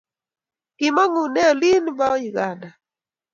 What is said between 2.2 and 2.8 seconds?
Uganda.